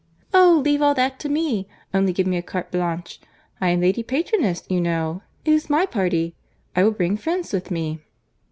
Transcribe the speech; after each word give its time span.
"Oh! 0.33 0.59
leave 0.65 0.81
all 0.81 0.95
that 0.95 1.19
to 1.19 1.29
me. 1.29 1.67
Only 1.93 2.11
give 2.11 2.25
me 2.25 2.35
a 2.35 2.41
carte 2.41 2.71
blanche.—I 2.71 3.69
am 3.69 3.81
Lady 3.81 4.01
Patroness, 4.01 4.63
you 4.67 4.81
know. 4.81 5.21
It 5.45 5.51
is 5.53 5.69
my 5.69 5.85
party. 5.85 6.33
I 6.75 6.83
will 6.83 6.89
bring 6.89 7.17
friends 7.17 7.53
with 7.53 7.69
me." 7.69 8.01